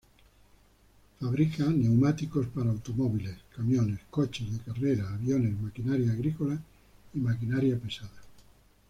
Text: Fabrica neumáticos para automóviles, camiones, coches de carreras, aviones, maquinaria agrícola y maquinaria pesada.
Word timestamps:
Fabrica 1.19 1.63
neumáticos 1.67 2.47
para 2.47 2.71
automóviles, 2.71 3.35
camiones, 3.55 3.99
coches 4.09 4.51
de 4.51 4.57
carreras, 4.57 5.11
aviones, 5.11 5.61
maquinaria 5.61 6.11
agrícola 6.11 6.59
y 7.13 7.19
maquinaria 7.19 7.77
pesada. 7.77 8.09